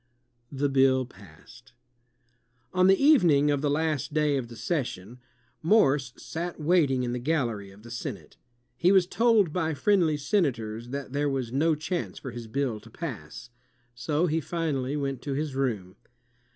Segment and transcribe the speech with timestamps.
[0.49, 0.49] SAMUEL F.
[0.49, 0.55] B.
[0.55, 1.73] MORSE The Bill Passed
[2.73, 5.19] On the evening of the last day of the session,
[5.61, 8.35] Morse sat waiting in the gallery of the Senate.
[8.75, 12.89] He was told by friendly Senators that there was no chance for his bill to
[12.89, 13.51] pass,
[13.93, 15.95] so he finally went to his room.